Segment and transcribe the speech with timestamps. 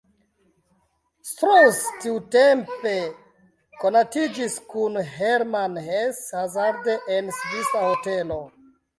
[1.31, 2.93] Strauss tiutempe
[3.83, 8.39] konatiĝis kun Hermann Hesse hazarde en svisa hotelo.